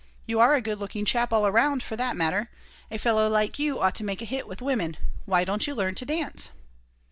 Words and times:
You 0.25 0.39
are 0.39 0.55
a 0.55 0.61
good 0.61 0.79
looking 0.79 1.05
chap 1.05 1.31
all 1.31 1.45
around, 1.45 1.83
for 1.83 1.95
that 1.95 2.15
matter. 2.17 2.49
A 2.89 2.97
fellow 2.97 3.29
like 3.29 3.59
you 3.59 3.79
ought 3.79 3.93
to 3.97 4.03
make 4.03 4.23
a 4.23 4.25
hit 4.25 4.47
with 4.47 4.59
women. 4.59 4.97
Why 5.27 5.43
don't 5.43 5.67
you 5.67 5.75
learn 5.75 5.93
to 5.93 6.05
dance?" 6.05 6.49